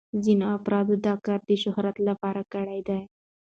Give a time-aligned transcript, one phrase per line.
[0.23, 3.01] ځینو افرادو دا کار د شهرت لپاره کړی دی.